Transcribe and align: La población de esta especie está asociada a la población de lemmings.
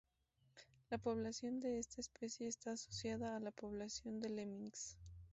La 0.89 0.97
población 0.97 1.59
de 1.59 1.77
esta 1.77 2.01
especie 2.01 2.47
está 2.47 2.71
asociada 2.71 3.37
a 3.37 3.39
la 3.39 3.51
población 3.51 4.19
de 4.19 4.29
lemmings. 4.29 4.97